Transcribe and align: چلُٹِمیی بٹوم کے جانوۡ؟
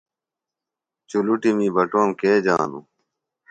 چلُٹِمیی 1.09 1.69
بٹوم 1.75 2.09
کے 2.19 2.31
جانوۡ؟ 2.45 2.83